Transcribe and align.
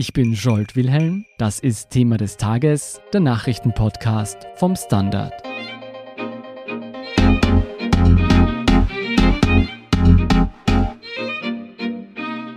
Ich 0.00 0.12
bin 0.12 0.32
Jolt 0.32 0.76
Wilhelm. 0.76 1.26
Das 1.38 1.58
ist 1.58 1.90
Thema 1.90 2.18
des 2.18 2.36
Tages, 2.36 3.00
der 3.12 3.18
Nachrichtenpodcast 3.18 4.46
vom 4.54 4.76
Standard. 4.76 5.32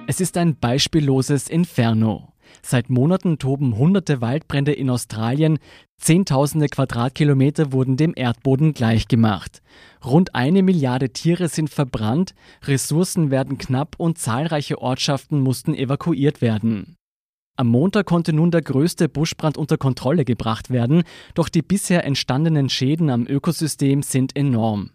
Es 0.06 0.22
ist 0.22 0.38
ein 0.38 0.56
beispielloses 0.60 1.50
Inferno. 1.50 2.32
Seit 2.62 2.92
Monaten 2.92 3.40
toben 3.40 3.76
hunderte 3.76 4.22
Waldbrände 4.22 4.74
in 4.74 4.92
Australien, 4.92 5.58
zehntausende 5.98 6.68
Quadratkilometer 6.68 7.72
wurden 7.72 7.98
dem 7.98 8.14
Erdboden 8.16 8.76
gleichgemacht. 8.76 9.64
Rund 10.06 10.36
eine 10.36 10.62
Milliarde 10.62 11.10
Tiere 11.10 11.50
sind 11.50 11.72
verbrannt, 11.72 12.36
Ressourcen 12.66 13.32
werden 13.32 13.58
knapp 13.58 13.96
und 13.98 14.20
zahlreiche 14.20 14.80
Ortschaften 14.80 15.40
mussten 15.40 15.74
evakuiert 15.74 16.42
werden. 16.42 16.98
Am 17.58 17.68
Montag 17.68 18.06
konnte 18.06 18.34
nun 18.34 18.52
der 18.52 18.62
größte 18.62 19.10
Buschbrand 19.10 19.58
unter 19.58 19.78
Kontrolle 19.78 20.26
gebracht 20.26 20.70
werden, 20.70 21.04
doch 21.34 21.50
die 21.50 21.62
bisher 21.62 22.06
entstandenen 22.06 22.70
Schäden 22.70 23.10
am 23.10 23.28
Ökosystem 23.28 24.04
sind 24.04 24.36
enorm. 24.36 24.92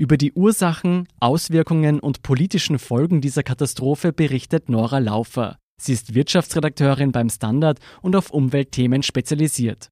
Über 0.00 0.16
die 0.16 0.32
Ursachen, 0.32 1.08
Auswirkungen 1.18 1.98
und 1.98 2.22
politischen 2.22 2.78
Folgen 2.78 3.20
dieser 3.20 3.42
Katastrophe 3.42 4.12
berichtet 4.12 4.68
Nora 4.68 4.98
Laufer. 4.98 5.58
Sie 5.80 5.92
ist 5.92 6.14
Wirtschaftsredakteurin 6.14 7.12
beim 7.12 7.30
Standard 7.30 7.80
und 8.00 8.14
auf 8.14 8.30
Umweltthemen 8.30 9.02
spezialisiert. 9.02 9.88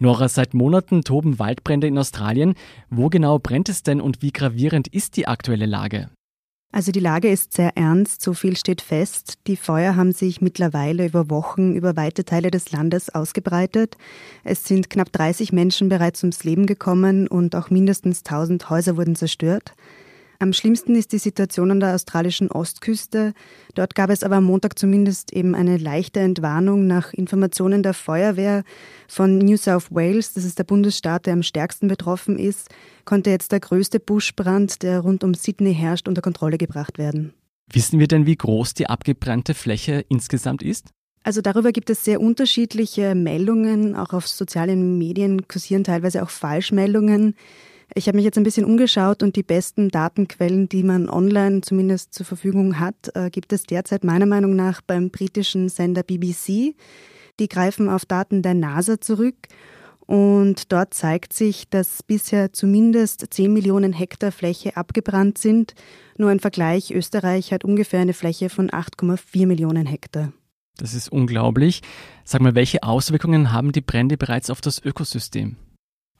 Nora, 0.00 0.28
seit 0.28 0.54
Monaten 0.54 1.02
toben 1.02 1.38
Waldbrände 1.38 1.86
in 1.86 1.98
Australien. 1.98 2.54
Wo 2.88 3.08
genau 3.08 3.38
brennt 3.38 3.68
es 3.68 3.82
denn 3.82 4.00
und 4.00 4.22
wie 4.22 4.30
gravierend 4.30 4.88
ist 4.88 5.16
die 5.16 5.26
aktuelle 5.26 5.66
Lage? 5.66 6.10
Also 6.70 6.92
die 6.92 7.00
Lage 7.00 7.30
ist 7.30 7.54
sehr 7.54 7.76
ernst, 7.76 8.20
so 8.20 8.34
viel 8.34 8.56
steht 8.56 8.82
fest. 8.82 9.34
Die 9.46 9.56
Feuer 9.56 9.96
haben 9.96 10.12
sich 10.12 10.42
mittlerweile 10.42 11.06
über 11.06 11.30
Wochen 11.30 11.74
über 11.74 11.96
weite 11.96 12.24
Teile 12.24 12.50
des 12.50 12.72
Landes 12.72 13.08
ausgebreitet. 13.08 13.96
Es 14.44 14.64
sind 14.64 14.90
knapp 14.90 15.10
30 15.10 15.52
Menschen 15.52 15.88
bereits 15.88 16.22
ums 16.22 16.44
Leben 16.44 16.66
gekommen 16.66 17.26
und 17.26 17.56
auch 17.56 17.70
mindestens 17.70 18.18
1000 18.18 18.68
Häuser 18.68 18.98
wurden 18.98 19.16
zerstört. 19.16 19.72
Am 20.40 20.52
schlimmsten 20.52 20.94
ist 20.94 21.10
die 21.10 21.18
Situation 21.18 21.72
an 21.72 21.80
der 21.80 21.96
australischen 21.96 22.48
Ostküste. 22.52 23.32
Dort 23.74 23.96
gab 23.96 24.08
es 24.08 24.22
aber 24.22 24.36
am 24.36 24.44
Montag 24.44 24.78
zumindest 24.78 25.32
eben 25.32 25.56
eine 25.56 25.78
leichte 25.78 26.20
Entwarnung 26.20 26.86
nach 26.86 27.12
Informationen 27.12 27.82
der 27.82 27.92
Feuerwehr 27.92 28.62
von 29.08 29.38
New 29.38 29.56
South 29.56 29.90
Wales. 29.90 30.34
Das 30.34 30.44
ist 30.44 30.60
der 30.60 30.64
Bundesstaat, 30.64 31.26
der 31.26 31.32
am 31.32 31.42
stärksten 31.42 31.88
betroffen 31.88 32.38
ist, 32.38 32.68
konnte 33.04 33.30
jetzt 33.30 33.50
der 33.50 33.58
größte 33.58 33.98
Buschbrand, 33.98 34.84
der 34.84 35.00
rund 35.00 35.24
um 35.24 35.34
Sydney 35.34 35.74
herrscht, 35.74 36.06
unter 36.06 36.22
Kontrolle 36.22 36.56
gebracht 36.56 36.98
werden. 36.98 37.34
Wissen 37.72 37.98
wir 37.98 38.06
denn, 38.06 38.24
wie 38.24 38.36
groß 38.36 38.74
die 38.74 38.88
abgebrannte 38.88 39.54
Fläche 39.54 40.04
insgesamt 40.08 40.62
ist? 40.62 40.90
Also 41.24 41.40
darüber 41.40 41.72
gibt 41.72 41.90
es 41.90 42.04
sehr 42.04 42.20
unterschiedliche 42.20 43.16
Meldungen. 43.16 43.96
Auch 43.96 44.12
auf 44.12 44.28
sozialen 44.28 44.98
Medien 44.98 45.48
kursieren 45.48 45.82
teilweise 45.82 46.22
auch 46.22 46.30
Falschmeldungen. 46.30 47.34
Ich 47.98 48.06
habe 48.06 48.14
mich 48.14 48.24
jetzt 48.24 48.38
ein 48.38 48.44
bisschen 48.44 48.64
umgeschaut 48.64 49.24
und 49.24 49.34
die 49.34 49.42
besten 49.42 49.88
Datenquellen, 49.88 50.68
die 50.68 50.84
man 50.84 51.10
online 51.10 51.62
zumindest 51.62 52.14
zur 52.14 52.24
Verfügung 52.24 52.78
hat, 52.78 52.94
äh, 53.16 53.28
gibt 53.28 53.52
es 53.52 53.64
derzeit 53.64 54.04
meiner 54.04 54.24
Meinung 54.24 54.54
nach 54.54 54.82
beim 54.82 55.10
britischen 55.10 55.68
Sender 55.68 56.04
BBC. 56.04 56.76
Die 57.40 57.48
greifen 57.48 57.88
auf 57.88 58.06
Daten 58.06 58.42
der 58.42 58.54
NASA 58.54 59.00
zurück 59.00 59.34
und 60.06 60.72
dort 60.72 60.94
zeigt 60.94 61.32
sich, 61.32 61.70
dass 61.70 62.04
bisher 62.04 62.52
zumindest 62.52 63.34
10 63.34 63.52
Millionen 63.52 63.92
Hektar 63.92 64.30
Fläche 64.30 64.76
abgebrannt 64.76 65.36
sind. 65.36 65.74
Nur 66.16 66.30
ein 66.30 66.38
Vergleich, 66.38 66.92
Österreich 66.92 67.52
hat 67.52 67.64
ungefähr 67.64 67.98
eine 67.98 68.14
Fläche 68.14 68.48
von 68.48 68.70
8,4 68.70 69.48
Millionen 69.48 69.86
Hektar. 69.86 70.32
Das 70.76 70.94
ist 70.94 71.10
unglaublich. 71.10 71.82
Sag 72.22 72.42
mal, 72.42 72.54
welche 72.54 72.84
Auswirkungen 72.84 73.50
haben 73.50 73.72
die 73.72 73.80
Brände 73.80 74.16
bereits 74.16 74.50
auf 74.50 74.60
das 74.60 74.80
Ökosystem? 74.84 75.56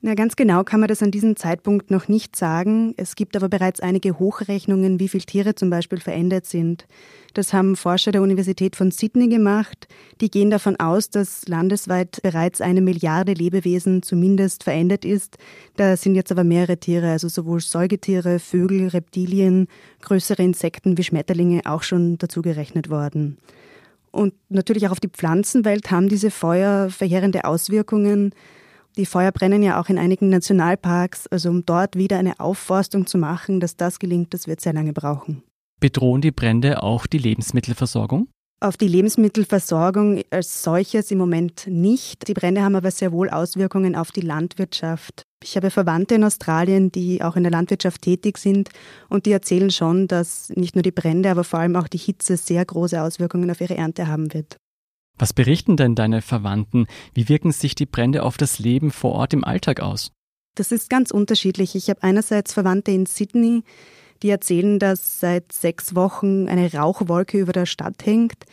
Na, 0.01 0.15
ganz 0.15 0.37
genau 0.37 0.63
kann 0.63 0.79
man 0.79 0.89
das 0.89 1.03
an 1.03 1.11
diesem 1.11 1.35
Zeitpunkt 1.35 1.91
noch 1.91 2.07
nicht 2.07 2.37
sagen. 2.37 2.95
Es 2.97 3.17
gibt 3.17 3.37
aber 3.37 3.49
bereits 3.49 3.81
einige 3.81 4.21
Hochrechnungen, 4.21 5.01
wie 5.01 5.09
viele 5.09 5.25
Tiere 5.25 5.57
zum 5.57 5.71
Beispiel 5.71 5.99
verändert 5.99 6.47
sind. 6.47 6.87
Das 7.35 7.53
haben 7.53 7.75
Forscher 7.75 8.13
der 8.13 8.23
Universität 8.23 8.77
von 8.77 8.93
Sydney 8.93 9.29
gemacht. 9.29 9.89
Die 10.21 10.31
gehen 10.31 10.51
davon 10.51 10.77
aus, 10.77 11.11
dass 11.11 11.49
landesweit 11.49 12.23
bereits 12.23 12.61
eine 12.61 12.81
Milliarde 12.81 13.33
Lebewesen 13.33 14.05
zumindest 14.05 14.63
verändert 14.63 15.05
ist. 15.05 15.37
Da 15.75 15.97
sind 15.97 16.15
jetzt 16.15 16.31
aber 16.31 16.45
mehrere 16.45 16.77
Tiere, 16.77 17.11
also 17.11 17.27
sowohl 17.27 17.61
Säugetiere, 17.61 18.39
Vögel, 18.39 18.87
Reptilien, 18.87 19.67
größere 20.03 20.45
Insekten 20.45 20.97
wie 20.97 21.05
Schmetterlinge 21.05 21.63
auch 21.65 21.83
schon 21.83 22.19
dazugerechnet 22.19 22.89
worden. 22.89 23.37
Und 24.13 24.33
natürlich 24.49 24.87
auch 24.87 24.93
auf 24.93 25.01
die 25.01 25.09
Pflanzenwelt 25.09 25.91
haben 25.91 26.09
diese 26.09 26.31
Feuer 26.31 26.89
verheerende 26.89 27.45
Auswirkungen. 27.45 28.33
Die 28.99 29.07
Feuer 29.07 29.31
brennen 29.31 29.63
ja 29.63 29.81
auch 29.81 29.89
in 29.89 29.97
einigen 29.97 30.29
Nationalparks, 30.29 31.29
also 31.29 31.51
um 31.51 31.65
dort 31.65 31.95
wieder 31.95 32.19
eine 32.19 32.41
Aufforstung 32.41 33.07
zu 33.07 33.17
machen, 33.17 33.61
dass 33.61 33.77
das 33.77 34.01
gelingt, 34.01 34.35
das 34.35 34.49
wird 34.49 34.61
sehr 34.61 34.73
lange 34.73 34.93
brauchen. 34.93 35.45
Bedrohen 35.79 36.21
die 36.21 36.33
Brände 36.33 36.83
auch 36.83 37.07
die 37.07 37.19
Lebensmittelversorgung? 37.19 38.27
Auf 38.61 38.77
die 38.77 38.89
Lebensmittelversorgung 38.89 40.23
als 40.31 40.65
solches 40.65 41.13
im 41.13 41.19
Moment 41.19 41.69
nicht. 41.69 42.27
Die 42.27 42.35
Brände 42.35 42.63
haben 42.63 42.75
aber 42.75 42.91
sehr 42.91 43.13
wohl 43.13 43.31
Auswirkungen 43.31 43.95
auf 43.95 44.11
die 44.11 44.21
Landwirtschaft. 44.21 45.23
Ich 45.45 45.55
habe 45.55 45.71
Verwandte 45.71 46.17
in 46.17 46.25
Australien, 46.25 46.91
die 46.91 47.23
auch 47.23 47.37
in 47.37 47.45
der 47.45 47.53
Landwirtschaft 47.53 48.03
tätig 48.03 48.37
sind 48.37 48.71
und 49.09 49.27
die 49.27 49.31
erzählen 49.31 49.71
schon, 49.71 50.09
dass 50.09 50.49
nicht 50.57 50.75
nur 50.75 50.83
die 50.83 50.91
Brände, 50.91 51.31
aber 51.31 51.45
vor 51.45 51.61
allem 51.61 51.77
auch 51.77 51.87
die 51.87 51.99
Hitze 51.99 52.37
sehr 52.37 52.65
große 52.65 53.01
Auswirkungen 53.01 53.49
auf 53.49 53.61
ihre 53.61 53.77
Ernte 53.77 54.09
haben 54.09 54.35
wird. 54.35 54.57
Was 55.19 55.33
berichten 55.33 55.77
denn 55.77 55.95
deine 55.95 56.23
Verwandten? 56.23 56.87
Wie 57.13 57.29
wirken 57.29 57.53
sich 57.53 57.75
die 57.75 57.87
Brände 57.87 58.23
auf 58.23 58.37
das 58.37 58.59
Leben 58.59 58.91
vor 58.91 59.13
Ort 59.13 59.33
im 59.33 59.45
Alltag 59.45 59.81
aus? 59.81 60.13
Das 60.55 60.73
ist 60.73 60.91
ganz 60.91 61.11
unterschiedlich. 61.11 61.75
Ich 61.75 61.91
habe 61.91 62.03
einerseits 62.03 62.53
Verwandte 62.53 62.91
in 62.91 63.07
Sydney, 63.07 63.63
die 64.23 64.31
erzählen, 64.31 64.79
dass 64.79 65.21
seit 65.21 65.53
sechs 65.53 65.95
Wochen 65.95 66.49
eine 66.49 66.73
Rauchwolke 66.73 67.39
über 67.39 67.53
der 67.53 67.67
Stadt 67.67 68.05
hängt. 68.05 68.45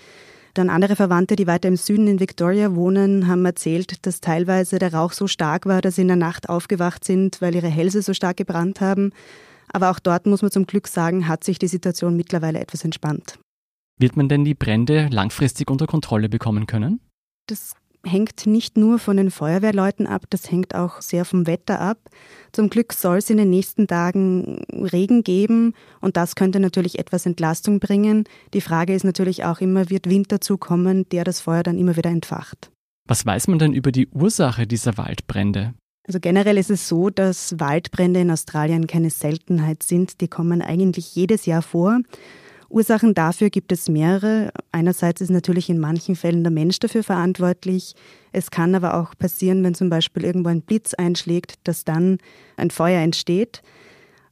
Dann 0.53 0.69
andere 0.69 0.95
Verwandte, 0.95 1.35
die 1.35 1.47
weiter 1.47 1.67
im 1.67 1.75
Süden 1.75 2.07
in 2.07 2.19
Victoria 2.19 2.75
wohnen, 2.75 3.27
haben 3.27 3.43
erzählt, 3.45 4.05
dass 4.05 4.21
teilweise 4.21 4.79
der 4.79 4.93
Rauch 4.93 5.11
so 5.11 5.27
stark 5.27 5.65
war, 5.65 5.81
dass 5.81 5.95
sie 5.95 6.03
in 6.03 6.07
der 6.07 6.15
Nacht 6.15 6.47
aufgewacht 6.47 7.03
sind, 7.03 7.41
weil 7.41 7.55
ihre 7.55 7.67
Hälse 7.67 8.01
so 8.01 8.13
stark 8.13 8.37
gebrannt 8.37 8.79
haben. 8.81 9.11
Aber 9.73 9.91
auch 9.91 9.99
dort 9.99 10.25
muss 10.27 10.41
man 10.41 10.51
zum 10.51 10.65
Glück 10.65 10.87
sagen, 10.87 11.27
hat 11.27 11.43
sich 11.43 11.59
die 11.59 11.67
Situation 11.67 12.15
mittlerweile 12.15 12.59
etwas 12.59 12.85
entspannt. 12.85 13.37
Wird 13.97 14.17
man 14.17 14.27
denn 14.27 14.43
die 14.43 14.55
Brände 14.55 15.07
langfristig 15.09 15.69
unter 15.69 15.87
Kontrolle 15.87 16.29
bekommen 16.29 16.67
können? 16.67 16.99
Das 17.47 17.75
hängt 18.05 18.45
nicht 18.45 18.77
nur 18.77 18.99
von 18.99 19.17
den 19.17 19.31
Feuerwehrleuten 19.31 20.05
ab, 20.07 20.25
das 20.29 20.51
hängt 20.51 20.75
auch 20.75 21.01
sehr 21.01 21.25
vom 21.25 21.47
Wetter 21.47 21.79
ab. 21.79 21.97
Zum 22.51 22.69
Glück 22.69 22.93
soll 22.93 23.17
es 23.17 23.29
in 23.29 23.37
den 23.37 23.49
nächsten 23.49 23.87
Tagen 23.87 24.63
Regen 24.71 25.23
geben 25.23 25.73
und 26.01 26.17
das 26.17 26.35
könnte 26.35 26.59
natürlich 26.59 26.99
etwas 26.99 27.25
Entlastung 27.25 27.79
bringen. 27.79 28.25
Die 28.53 28.61
Frage 28.61 28.93
ist 28.93 29.03
natürlich 29.03 29.43
auch 29.43 29.59
immer, 29.59 29.89
wird 29.89 30.09
Wind 30.09 30.31
dazukommen, 30.31 31.07
der 31.09 31.23
das 31.23 31.41
Feuer 31.41 31.63
dann 31.63 31.77
immer 31.77 31.97
wieder 31.97 32.09
entfacht. 32.09 32.71
Was 33.07 33.25
weiß 33.25 33.47
man 33.47 33.59
denn 33.59 33.73
über 33.73 33.91
die 33.91 34.07
Ursache 34.07 34.67
dieser 34.67 34.97
Waldbrände? 34.97 35.73
Also 36.07 36.19
generell 36.19 36.57
ist 36.57 36.69
es 36.69 36.87
so, 36.87 37.09
dass 37.09 37.59
Waldbrände 37.59 38.19
in 38.19 38.29
Australien 38.29 38.85
keine 38.85 39.09
Seltenheit 39.09 39.81
sind. 39.81 40.21
Die 40.21 40.27
kommen 40.27 40.61
eigentlich 40.61 41.15
jedes 41.15 41.47
Jahr 41.47 41.63
vor. 41.63 41.99
Ursachen 42.69 43.13
dafür 43.13 43.49
gibt 43.49 43.71
es 43.71 43.89
mehrere. 43.89 44.51
Einerseits 44.71 45.21
ist 45.21 45.29
natürlich 45.29 45.69
in 45.69 45.79
manchen 45.79 46.15
Fällen 46.15 46.43
der 46.43 46.51
Mensch 46.51 46.79
dafür 46.79 47.03
verantwortlich. 47.03 47.93
Es 48.31 48.51
kann 48.51 48.75
aber 48.75 48.95
auch 48.95 49.15
passieren, 49.17 49.63
wenn 49.63 49.75
zum 49.75 49.89
Beispiel 49.89 50.23
irgendwo 50.23 50.49
ein 50.49 50.61
Blitz 50.61 50.93
einschlägt, 50.93 51.55
dass 51.63 51.83
dann 51.83 52.17
ein 52.57 52.71
Feuer 52.71 53.01
entsteht. 53.01 53.61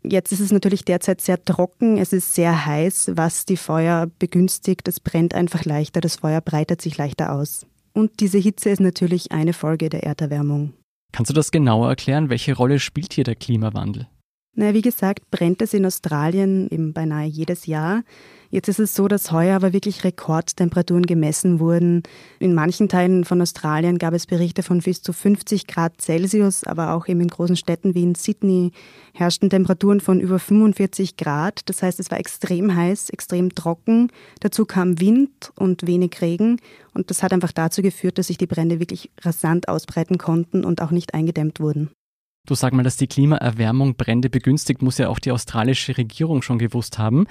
Jetzt 0.04 0.34
ist 0.34 0.42
es 0.42 0.52
natürlich 0.52 0.84
derzeit 0.84 1.22
sehr 1.22 1.44
trocken, 1.44 1.98
es 1.98 2.12
ist 2.12 2.36
sehr 2.36 2.66
heiß, 2.66 3.12
was 3.16 3.46
die 3.46 3.56
Feuer 3.56 4.08
begünstigt. 4.20 4.88
Es 4.88 5.00
brennt 5.00 5.34
einfach 5.34 5.64
leichter, 5.64 6.02
das 6.02 6.18
Feuer 6.18 6.42
breitet 6.42 6.82
sich 6.82 6.98
leichter 6.98 7.32
aus. 7.32 7.66
Und 7.94 8.20
diese 8.20 8.38
Hitze 8.38 8.70
ist 8.70 8.82
natürlich 8.82 9.32
eine 9.32 9.54
Folge 9.54 9.90
der 9.90 10.04
Erderwärmung. 10.04 10.74
Kannst 11.14 11.30
du 11.30 11.34
das 11.34 11.52
genauer 11.52 11.90
erklären? 11.90 12.30
Welche 12.30 12.56
Rolle 12.56 12.80
spielt 12.80 13.14
hier 13.14 13.24
der 13.24 13.36
Klimawandel? 13.36 14.08
Na, 14.56 14.76
wie 14.76 14.84
gesagt, 14.84 15.32
brennt 15.32 15.64
es 15.64 15.74
in 15.74 15.84
Australien 15.84 16.68
eben 16.70 16.94
beinahe 16.94 17.26
jedes 17.26 17.66
Jahr. 17.66 18.04
Jetzt 18.52 18.68
ist 18.68 18.78
es 18.78 18.94
so, 18.94 19.08
dass 19.08 19.32
heuer 19.32 19.56
aber 19.56 19.74
wirklich 19.74 20.04
Rekordtemperaturen 20.04 21.08
gemessen 21.08 21.60
wurden. 21.60 22.04
In 22.38 22.54
manchen 22.54 22.88
Teilen 22.88 23.26
von 23.26 23.42
Australien 23.42 23.98
gab 23.98 24.14
es 24.14 24.28
Berichte 24.28 24.62
von 24.62 24.78
bis 24.78 25.02
zu 25.02 25.12
50 25.12 25.66
Grad 25.66 26.00
Celsius, 26.00 26.64
aber 26.66 26.94
auch 26.94 27.08
eben 27.08 27.22
in 27.22 27.30
großen 27.30 27.56
Städten 27.56 27.96
wie 27.96 28.04
in 28.04 28.14
Sydney 28.14 28.74
herrschten 29.16 29.50
Temperaturen 29.50 30.02
von 30.02 30.20
über 30.20 30.38
45 30.38 31.18
Grad. 31.18 31.68
Das 31.68 31.82
heißt, 31.82 32.00
es 32.00 32.12
war 32.12 32.20
extrem 32.20 32.76
heiß, 32.76 33.10
extrem 33.10 33.56
trocken. 33.56 34.12
Dazu 34.40 34.66
kam 34.66 35.00
Wind 35.00 35.52
und 35.56 35.88
wenig 35.88 36.22
Regen. 36.22 36.58
Und 36.94 37.10
das 37.10 37.24
hat 37.24 37.34
einfach 37.34 37.54
dazu 37.54 37.82
geführt, 37.82 38.20
dass 38.20 38.28
sich 38.28 38.38
die 38.38 38.46
Brände 38.46 38.80
wirklich 38.80 39.10
rasant 39.24 39.68
ausbreiten 39.68 40.20
konnten 40.20 40.64
und 40.64 40.80
auch 40.80 40.92
nicht 40.92 41.16
eingedämmt 41.16 41.60
wurden. 41.60 41.90
Du 42.46 42.56
sag 42.56 42.74
mal, 42.74 42.84
dass 42.84 42.98
die 42.98 43.08
Klimaerwärmung 43.08 43.96
Brände 43.96 44.30
begünstigt, 44.30 44.82
muss 44.82 44.98
ja 44.98 45.08
auch 45.08 45.20
die 45.20 45.32
australische 45.32 45.98
Regierung 45.98 46.42
schon 46.42 46.60
gewusst 46.60 46.98
haben. 46.98 47.26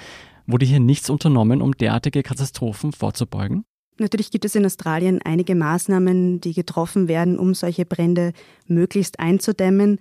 Wurde 0.47 0.64
hier 0.64 0.81
nichts 0.81 1.11
unternommen, 1.11 1.61
um 1.61 1.73
derartige 1.73 2.23
Katastrophen 2.23 2.93
vorzubeugen? 2.93 3.64
Natürlich 3.99 4.31
gibt 4.31 4.47
es 4.47 4.55
in 4.55 4.64
Australien 4.64 5.20
einige 5.23 5.55
Maßnahmen, 5.55 6.41
die 6.41 6.55
getroffen 6.55 7.09
werden, 7.09 7.38
um 7.38 7.53
solche 7.53 7.85
Brände 7.85 8.32
möglichst 8.67 9.20
einzudämmen. 9.20 9.99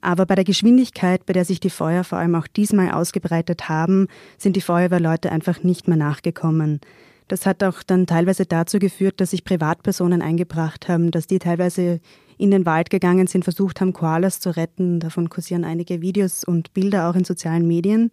Aber 0.00 0.24
bei 0.24 0.36
der 0.36 0.44
Geschwindigkeit, 0.44 1.26
bei 1.26 1.32
der 1.32 1.44
sich 1.44 1.58
die 1.58 1.70
Feuer 1.70 2.04
vor 2.04 2.18
allem 2.18 2.36
auch 2.36 2.46
diesmal 2.46 2.92
ausgebreitet 2.92 3.68
haben, 3.68 4.06
sind 4.38 4.54
die 4.54 4.60
Feuerwehrleute 4.60 5.32
einfach 5.32 5.64
nicht 5.64 5.88
mehr 5.88 5.96
nachgekommen. 5.96 6.80
Das 7.26 7.44
hat 7.44 7.64
auch 7.64 7.82
dann 7.82 8.06
teilweise 8.06 8.46
dazu 8.46 8.78
geführt, 8.78 9.20
dass 9.20 9.30
sich 9.30 9.44
Privatpersonen 9.44 10.22
eingebracht 10.22 10.88
haben, 10.88 11.10
dass 11.10 11.26
die 11.26 11.38
teilweise 11.40 12.00
in 12.38 12.50
den 12.50 12.66
Wald 12.66 12.90
gegangen 12.90 13.26
sind, 13.26 13.44
versucht 13.44 13.80
haben, 13.80 13.92
Koalas 13.92 14.40
zu 14.40 14.56
retten. 14.56 15.00
Davon 15.00 15.28
kursieren 15.28 15.64
einige 15.64 16.00
Videos 16.00 16.44
und 16.44 16.74
Bilder 16.74 17.08
auch 17.08 17.14
in 17.14 17.24
sozialen 17.24 17.66
Medien. 17.66 18.10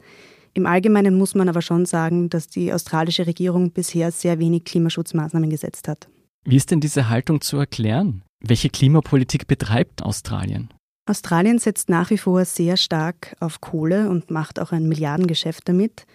Im 0.53 0.65
Allgemeinen 0.65 1.17
muss 1.17 1.33
man 1.35 1.47
aber 1.47 1.61
schon 1.61 1.85
sagen, 1.85 2.29
dass 2.29 2.47
die 2.47 2.73
australische 2.73 3.25
Regierung 3.25 3.71
bisher 3.71 4.11
sehr 4.11 4.39
wenig 4.39 4.65
Klimaschutzmaßnahmen 4.65 5.49
gesetzt 5.49 5.87
hat. 5.87 6.09
Wie 6.43 6.57
ist 6.57 6.71
denn 6.71 6.81
diese 6.81 7.09
Haltung 7.09 7.41
zu 7.41 7.57
erklären? 7.57 8.23
Welche 8.41 8.69
Klimapolitik 8.69 9.47
betreibt 9.47 10.03
Australien? 10.03 10.69
Australien 11.05 11.59
setzt 11.59 11.89
nach 11.89 12.09
wie 12.09 12.17
vor 12.17 12.45
sehr 12.45 12.77
stark 12.77 13.35
auf 13.39 13.61
Kohle 13.61 14.09
und 14.09 14.31
macht 14.31 14.59
auch 14.59 14.71
ein 14.71 14.87
Milliardengeschäft 14.87 15.67
damit. 15.67 16.05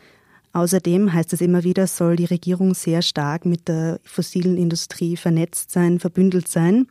Außerdem 0.52 1.12
heißt 1.12 1.32
es 1.32 1.41
immer 1.41 1.64
wieder, 1.64 1.87
soll 1.87 2.17
die 2.17 2.25
Regierung 2.25 2.75
sehr 2.75 3.02
stark 3.02 3.44
mit 3.44 3.69
der 3.69 4.00
fossilen 4.05 4.56
Industrie 4.56 5.17
vernetzt 5.17 5.70
sein, 5.70 6.00
verbündelt 6.00 6.49
sein. 6.49 6.87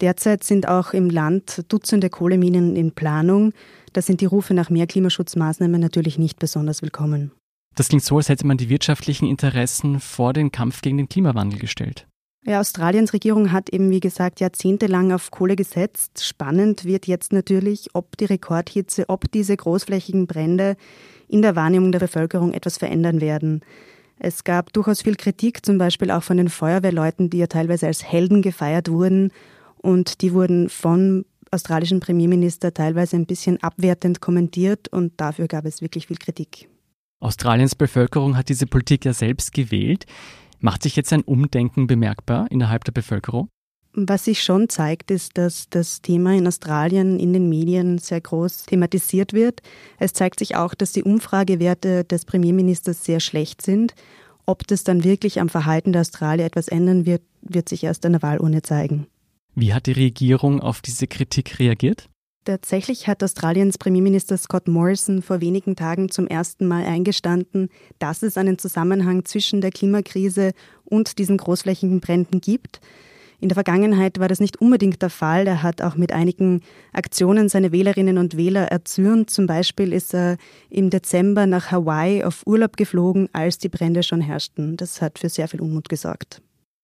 Derzeit 0.00 0.44
sind 0.44 0.66
auch 0.66 0.94
im 0.94 1.10
Land 1.10 1.64
Dutzende 1.68 2.08
Kohleminen 2.08 2.74
in 2.74 2.92
Planung. 2.92 3.52
Da 3.92 4.00
sind 4.00 4.22
die 4.22 4.26
Rufe 4.26 4.54
nach 4.54 4.70
mehr 4.70 4.86
Klimaschutzmaßnahmen 4.86 5.80
natürlich 5.80 6.18
nicht 6.18 6.38
besonders 6.38 6.80
willkommen. 6.80 7.32
Das 7.76 7.88
klingt 7.88 8.04
so, 8.04 8.16
als 8.16 8.28
hätte 8.28 8.46
man 8.46 8.56
die 8.56 8.70
wirtschaftlichen 8.70 9.28
Interessen 9.28 10.00
vor 10.00 10.32
den 10.32 10.52
Kampf 10.52 10.80
gegen 10.80 10.96
den 10.96 11.08
Klimawandel 11.08 11.58
gestellt. 11.58 12.06
Ja, 12.46 12.60
Australiens 12.60 13.12
Regierung 13.12 13.52
hat 13.52 13.68
eben, 13.68 13.90
wie 13.90 14.00
gesagt, 14.00 14.40
jahrzehntelang 14.40 15.12
auf 15.12 15.30
Kohle 15.30 15.56
gesetzt. 15.56 16.24
Spannend 16.24 16.86
wird 16.86 17.06
jetzt 17.06 17.34
natürlich, 17.34 17.90
ob 17.92 18.16
die 18.16 18.24
Rekordhitze, 18.24 19.04
ob 19.08 19.30
diese 19.30 19.54
großflächigen 19.54 20.26
Brände 20.26 20.76
in 21.28 21.42
der 21.42 21.54
Wahrnehmung 21.54 21.92
der 21.92 21.98
Bevölkerung 21.98 22.54
etwas 22.54 22.78
verändern 22.78 23.20
werden. 23.20 23.60
Es 24.18 24.44
gab 24.44 24.72
durchaus 24.72 25.02
viel 25.02 25.16
Kritik, 25.16 25.64
zum 25.64 25.76
Beispiel 25.76 26.10
auch 26.10 26.22
von 26.22 26.38
den 26.38 26.48
Feuerwehrleuten, 26.48 27.28
die 27.28 27.38
ja 27.38 27.46
teilweise 27.46 27.86
als 27.86 28.04
Helden 28.04 28.40
gefeiert 28.40 28.90
wurden. 28.90 29.32
Und 29.82 30.20
die 30.20 30.32
wurden 30.32 30.68
vom 30.68 31.24
australischen 31.50 32.00
Premierminister 32.00 32.72
teilweise 32.72 33.16
ein 33.16 33.26
bisschen 33.26 33.62
abwertend 33.62 34.20
kommentiert 34.20 34.88
und 34.88 35.20
dafür 35.20 35.48
gab 35.48 35.64
es 35.64 35.82
wirklich 35.82 36.06
viel 36.06 36.18
Kritik. 36.18 36.68
Australiens 37.20 37.74
Bevölkerung 37.74 38.36
hat 38.36 38.48
diese 38.48 38.66
Politik 38.66 39.04
ja 39.04 39.12
selbst 39.12 39.52
gewählt. 39.52 40.06
Macht 40.60 40.82
sich 40.82 40.96
jetzt 40.96 41.12
ein 41.12 41.22
Umdenken 41.22 41.86
bemerkbar 41.86 42.46
innerhalb 42.50 42.84
der 42.84 42.92
Bevölkerung? 42.92 43.48
Was 43.92 44.24
sich 44.26 44.42
schon 44.42 44.68
zeigt, 44.68 45.10
ist, 45.10 45.36
dass 45.36 45.68
das 45.68 46.00
Thema 46.00 46.34
in 46.34 46.46
Australien 46.46 47.18
in 47.18 47.32
den 47.32 47.48
Medien 47.48 47.98
sehr 47.98 48.20
groß 48.20 48.66
thematisiert 48.66 49.32
wird. 49.32 49.62
Es 49.98 50.12
zeigt 50.12 50.38
sich 50.38 50.54
auch, 50.54 50.74
dass 50.74 50.92
die 50.92 51.02
Umfragewerte 51.02 52.04
des 52.04 52.24
Premierministers 52.24 53.04
sehr 53.04 53.18
schlecht 53.18 53.62
sind. 53.62 53.94
Ob 54.46 54.66
das 54.66 54.84
dann 54.84 55.02
wirklich 55.02 55.40
am 55.40 55.48
Verhalten 55.48 55.92
der 55.92 56.02
Australier 56.02 56.44
etwas 56.44 56.68
ändern 56.68 57.04
wird, 57.04 57.22
wird 57.42 57.68
sich 57.68 57.82
erst 57.82 58.06
an 58.06 58.12
der 58.12 58.22
Wahlurne 58.22 58.62
zeigen. 58.62 59.08
Wie 59.54 59.74
hat 59.74 59.86
die 59.86 59.92
Regierung 59.92 60.60
auf 60.60 60.80
diese 60.80 61.06
Kritik 61.06 61.58
reagiert? 61.58 62.08
Tatsächlich 62.44 63.06
hat 63.06 63.22
Australiens 63.22 63.76
Premierminister 63.76 64.38
Scott 64.38 64.66
Morrison 64.66 65.20
vor 65.20 65.42
wenigen 65.42 65.76
Tagen 65.76 66.10
zum 66.10 66.26
ersten 66.26 66.66
Mal 66.66 66.84
eingestanden, 66.84 67.68
dass 67.98 68.22
es 68.22 68.38
einen 68.38 68.58
Zusammenhang 68.58 69.26
zwischen 69.26 69.60
der 69.60 69.70
Klimakrise 69.70 70.52
und 70.84 71.18
diesen 71.18 71.36
großflächigen 71.36 72.00
Bränden 72.00 72.40
gibt. 72.40 72.80
In 73.40 73.48
der 73.48 73.56
Vergangenheit 73.56 74.18
war 74.18 74.28
das 74.28 74.40
nicht 74.40 74.60
unbedingt 74.60 75.00
der 75.02 75.10
Fall. 75.10 75.46
Er 75.46 75.62
hat 75.62 75.80
auch 75.80 75.96
mit 75.96 76.12
einigen 76.12 76.62
Aktionen 76.92 77.48
seine 77.48 77.72
Wählerinnen 77.72 78.18
und 78.18 78.36
Wähler 78.36 78.66
erzürnt. 78.66 79.30
Zum 79.30 79.46
Beispiel 79.46 79.92
ist 79.92 80.14
er 80.14 80.36
im 80.68 80.90
Dezember 80.90 81.46
nach 81.46 81.70
Hawaii 81.70 82.24
auf 82.24 82.46
Urlaub 82.46 82.76
geflogen, 82.76 83.28
als 83.32 83.58
die 83.58 83.70
Brände 83.70 84.02
schon 84.02 84.20
herrschten. 84.20 84.76
Das 84.76 85.00
hat 85.00 85.18
für 85.18 85.28
sehr 85.28 85.48
viel 85.48 85.60
Unmut 85.60 85.88
gesorgt. 85.88 86.42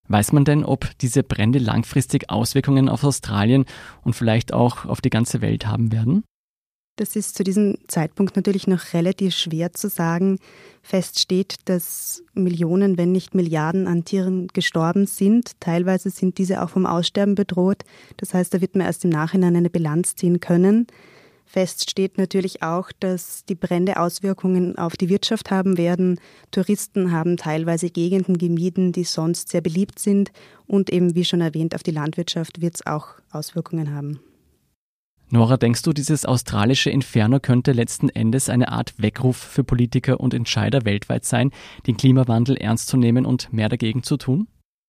Weiß 0.08 0.32
man 0.32 0.44
denn, 0.44 0.64
ob 0.64 0.96
diese 0.98 1.22
Brände 1.22 1.58
langfristig 1.58 2.30
Auswirkungen 2.30 2.88
auf 2.88 3.04
Australien 3.04 3.64
und 4.02 4.14
vielleicht 4.14 4.52
auch 4.52 4.84
auf 4.86 5.00
die 5.00 5.10
ganze 5.10 5.40
Welt 5.40 5.66
haben 5.66 5.92
werden? 5.92 6.24
Das 6.98 7.14
ist 7.14 7.36
zu 7.36 7.44
diesem 7.44 7.76
Zeitpunkt 7.88 8.36
natürlich 8.36 8.66
noch 8.66 8.94
relativ 8.94 9.34
schwer 9.34 9.74
zu 9.74 9.90
sagen. 9.90 10.38
Fest 10.82 11.20
steht, 11.20 11.56
dass 11.66 12.22
Millionen, 12.32 12.96
wenn 12.96 13.12
nicht 13.12 13.34
Milliarden 13.34 13.86
an 13.86 14.06
Tieren 14.06 14.48
gestorben 14.48 15.06
sind. 15.06 15.60
Teilweise 15.60 16.08
sind 16.08 16.38
diese 16.38 16.62
auch 16.62 16.70
vom 16.70 16.86
Aussterben 16.86 17.34
bedroht. 17.34 17.84
Das 18.16 18.32
heißt, 18.32 18.54
da 18.54 18.62
wird 18.62 18.76
man 18.76 18.86
erst 18.86 19.04
im 19.04 19.10
Nachhinein 19.10 19.56
eine 19.56 19.68
Bilanz 19.68 20.14
ziehen 20.14 20.40
können. 20.40 20.86
Fest 21.46 21.90
steht 21.90 22.18
natürlich 22.18 22.62
auch, 22.62 22.90
dass 22.98 23.44
die 23.44 23.54
Brände 23.54 23.98
Auswirkungen 23.98 24.76
auf 24.76 24.96
die 24.96 25.08
Wirtschaft 25.08 25.50
haben 25.50 25.78
werden. 25.78 26.20
Touristen 26.50 27.12
haben 27.12 27.36
teilweise 27.36 27.88
Gegenden 27.88 28.36
gemieden, 28.36 28.92
die 28.92 29.04
sonst 29.04 29.48
sehr 29.48 29.60
beliebt 29.60 29.98
sind. 29.98 30.32
Und 30.66 30.90
eben, 30.90 31.14
wie 31.14 31.24
schon 31.24 31.40
erwähnt, 31.40 31.74
auf 31.74 31.82
die 31.82 31.92
Landwirtschaft 31.92 32.60
wird 32.60 32.74
es 32.74 32.86
auch 32.86 33.08
Auswirkungen 33.30 33.94
haben. 33.94 34.20
Nora, 35.28 35.56
denkst 35.56 35.82
du, 35.82 35.92
dieses 35.92 36.24
australische 36.24 36.90
Inferno 36.90 37.40
könnte 37.40 37.72
letzten 37.72 38.08
Endes 38.08 38.48
eine 38.48 38.70
Art 38.70 38.94
Weckruf 38.98 39.36
für 39.36 39.64
Politiker 39.64 40.20
und 40.20 40.34
Entscheider 40.34 40.84
weltweit 40.84 41.24
sein, 41.24 41.50
den 41.86 41.96
Klimawandel 41.96 42.56
ernst 42.56 42.88
zu 42.88 42.96
nehmen 42.96 43.26
und 43.26 43.52
mehr 43.52 43.68
dagegen 43.68 44.02
zu 44.02 44.16
tun? 44.16 44.46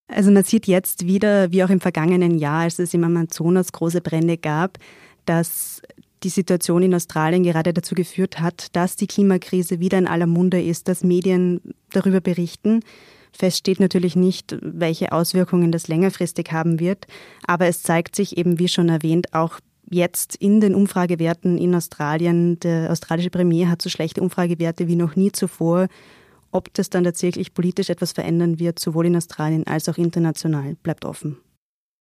Also 0.08 0.32
man 0.32 0.44
sieht 0.44 0.68
jetzt 0.68 1.06
wieder, 1.06 1.52
wie 1.52 1.64
auch 1.64 1.70
im 1.70 1.82
vergangenen 1.82 2.38
Jahr, 2.38 2.62
als 2.62 2.80
es 2.80 2.94
im 2.94 3.04
Amazonas 3.04 3.72
große 3.72 4.02
Brände 4.02 4.38
gab, 4.38 4.78
dass 5.26 5.82
die 6.24 6.30
Situation 6.30 6.84
in 6.84 6.96
Australien 6.96 7.44
gerade 7.44 7.74
dazu 7.74 7.96
geführt 7.96 8.40
hat, 8.40 8.76
dass 8.76 8.96
die 8.96 9.08
Klimakrise 9.08 9.80
wieder 9.80 9.98
in 9.98 10.08
aller 10.08 10.28
Munde 10.28 10.62
ist, 10.62 10.88
dass 10.88 11.04
Medien 11.04 11.62
darüber 11.92 12.22
berichten. 12.22 12.82
Fest 13.32 13.58
steht 13.58 13.80
natürlich 13.80 14.16
nicht, 14.16 14.58
welche 14.62 15.12
Auswirkungen 15.12 15.72
das 15.72 15.88
längerfristig 15.88 16.52
haben 16.52 16.80
wird, 16.80 17.06
aber 17.46 17.68
es 17.68 17.84
zeigt 17.84 18.16
sich 18.16 18.38
eben, 18.38 18.58
wie 18.58 18.68
schon 18.68 18.90
erwähnt, 18.90 19.34
auch 19.34 19.60
jetzt 19.90 20.36
in 20.36 20.60
den 20.60 20.76
Umfragewerten 20.76 21.58
in 21.58 21.76
Australien. 21.76 22.60
Der 22.60 22.92
australische 22.92 23.30
Premier 23.30 23.70
hat 23.70 23.82
so 23.82 23.90
schlechte 23.90 24.22
Umfragewerte 24.22 24.88
wie 24.88 24.96
noch 24.96 25.16
nie 25.16 25.32
zuvor. 25.32 25.88
Ob 26.52 26.74
das 26.74 26.90
dann 26.90 27.04
tatsächlich 27.04 27.54
politisch 27.54 27.90
etwas 27.90 28.14
verändern 28.14 28.60
wird, 28.60 28.80
sowohl 28.80 29.06
in 29.06 29.16
Australien 29.16 29.68
als 29.68 29.88
auch 29.88 29.98
international, 29.98 30.76
bleibt 30.82 31.06
offen. 31.06 31.38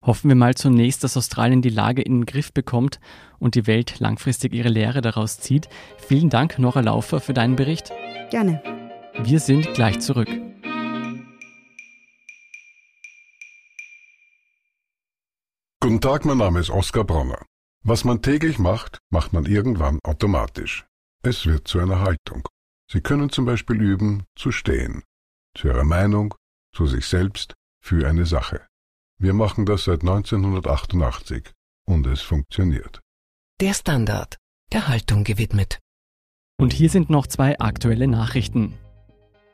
Hoffen 0.05 0.29
wir 0.29 0.37
mal 0.37 0.55
zunächst, 0.55 1.03
dass 1.03 1.17
Australien 1.17 1.61
die 1.61 1.71
Lage 1.71 2.03
in 2.03 2.21
den 2.21 2.27
Griff 2.27 2.53
bekommt 2.53 3.01
und 3.39 3.57
die 3.57 3.67
Welt 3.67 3.99
langfristig 3.99 4.55
ihre 4.55 4.69
Lehre 4.69 5.01
daraus 5.01 5.41
zieht. 5.41 5.69
Vielen 5.99 6.31
Dank, 6.31 6.59
Nora 6.59 6.81
Laufer, 6.81 7.21
für 7.21 7.35
deinen 7.35 7.57
Bericht. 7.57 7.91
Gerne. 8.31 8.63
Wir 9.23 9.41
sind 9.41 9.75
gleich 9.75 9.99
zurück. 10.01 10.29
Guten 15.81 16.01
Tag, 16.01 16.25
mein 16.25 16.39
Name 16.39 16.61
ist 16.61 16.71
Oskar 16.71 17.05
Bronner. 17.05 17.45
Was 17.85 18.05
man 18.05 18.23
täglich 18.23 18.59
macht, 18.59 18.99
macht 19.11 19.33
man 19.33 19.47
irgendwann 19.47 19.99
automatisch. 20.05 20.87
Es 21.23 21.47
wird 21.47 21.67
zu 21.67 21.81
einer 21.81 22.01
Haltung. 22.01 22.47
Sie 22.91 23.01
können 23.01 23.31
zum 23.31 23.45
Beispiel 23.45 23.81
üben, 23.81 24.25
zu 24.37 24.53
stehen. 24.53 25.03
Zu 25.57 25.69
Ihrer 25.69 25.85
Meinung, 25.85 26.35
zu 26.75 26.87
sich 26.87 27.07
selbst, 27.07 27.55
für 27.81 28.07
eine 28.07 28.27
Sache. 28.27 28.67
Wir 29.21 29.35
machen 29.35 29.67
das 29.67 29.83
seit 29.83 30.03
1988 30.03 31.51
und 31.89 32.07
es 32.07 32.21
funktioniert. 32.21 33.01
Der 33.61 33.75
Standard, 33.75 34.37
der 34.73 34.87
Haltung 34.87 35.25
gewidmet. 35.25 35.81
Und 36.57 36.73
hier 36.73 36.89
sind 36.89 37.11
noch 37.11 37.27
zwei 37.27 37.59
aktuelle 37.59 38.07
Nachrichten. 38.07 38.75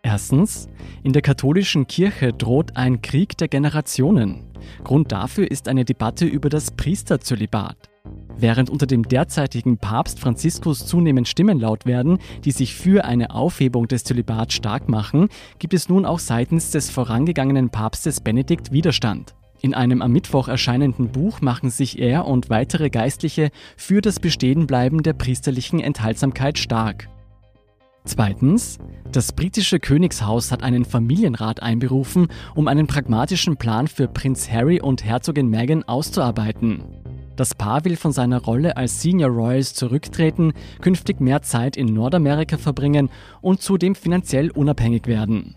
Erstens, 0.03 0.69
in 1.03 1.15
der 1.15 1.23
katholischen 1.23 1.87
Kirche 1.87 2.35
droht 2.35 2.77
ein 2.77 3.01
Krieg 3.01 3.39
der 3.39 3.49
Generationen. 3.49 4.53
Grund 4.85 5.13
dafür 5.13 5.51
ist 5.51 5.67
eine 5.67 5.87
Debatte 5.87 6.27
über 6.27 6.51
das 6.51 6.73
Priesterzölibat. 6.73 7.89
Während 8.37 8.69
unter 8.69 8.87
dem 8.87 9.05
derzeitigen 9.05 9.79
Papst 9.79 10.21
Franziskus 10.21 10.85
zunehmend 10.87 11.27
Stimmen 11.27 11.59
laut 11.59 11.87
werden, 11.87 12.19
die 12.45 12.53
sich 12.53 12.75
für 12.75 13.07
eine 13.07 13.31
Aufhebung 13.31 13.89
des 13.89 14.05
Zölibats 14.05 14.53
stark 14.53 14.91
machen, 14.91 15.31
gibt 15.59 15.73
es 15.73 15.89
nun 15.89 16.05
auch 16.05 16.19
seitens 16.19 16.71
des 16.71 16.91
vorangegangenen 16.91 17.71
Papstes 17.71 18.21
Benedikt 18.21 18.71
Widerstand. 18.71 19.35
In 19.65 19.73
einem 19.73 20.03
am 20.03 20.13
Mittwoch 20.13 20.49
erscheinenden 20.49 21.09
Buch 21.09 21.41
machen 21.41 21.71
sich 21.71 21.99
er 21.99 22.27
und 22.27 22.51
weitere 22.51 22.91
Geistliche 22.91 23.49
für 23.79 24.03
das 24.03 24.21
Bestehenbleiben 24.21 25.03
der 25.03 25.15
priesterlichen 25.15 25.81
Enthaltsamkeit 25.81 26.59
stark. 26.59 27.09
Zweitens, 28.05 28.77
das 29.11 29.33
britische 29.33 29.81
Königshaus 29.81 30.53
hat 30.53 30.63
einen 30.63 30.85
Familienrat 30.85 31.63
einberufen, 31.63 32.29
um 32.55 32.69
einen 32.69 32.87
pragmatischen 32.87 33.57
Plan 33.57 33.89
für 33.89 34.07
Prinz 34.07 34.51
Harry 34.51 34.83
und 34.83 35.03
Herzogin 35.03 35.49
Meghan 35.49 35.83
auszuarbeiten. 35.85 36.85
Das 37.35 37.55
Paar 37.55 37.87
will 37.87 37.97
von 37.97 38.13
seiner 38.13 38.43
Rolle 38.43 38.77
als 38.77 39.01
Senior 39.01 39.31
Royals 39.31 39.73
zurücktreten, 39.73 40.53
künftig 40.83 41.23
mehr 41.23 41.41
Zeit 41.41 41.79
in 41.79 41.87
Nordamerika 41.87 42.59
verbringen 42.59 43.09
und 43.41 43.63
zudem 43.63 43.95
finanziell 43.95 44.51
unabhängig 44.51 45.07
werden. 45.07 45.57